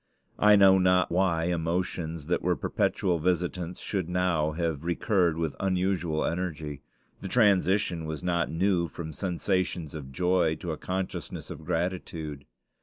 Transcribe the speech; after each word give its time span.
I 0.39 0.55
know 0.55 0.79
not 0.79 1.11
why 1.11 1.43
emotions 1.43 2.25
that 2.25 2.41
were 2.41 2.55
perpetual 2.55 3.19
visitants 3.19 3.79
should 3.79 4.09
now 4.09 4.53
have 4.53 4.83
recurred 4.83 5.37
with 5.37 5.55
unusual 5.59 6.25
energy. 6.25 6.81
The 7.21 7.27
transition 7.27 8.05
was 8.05 8.23
not 8.23 8.49
new 8.49 8.87
from 8.87 9.13
sensations 9.13 9.93
of 9.93 10.11
joy 10.11 10.55
to 10.55 10.71
a 10.71 10.77
consciousness 10.77 11.51
of 11.51 11.63
gratitude. 11.63 12.45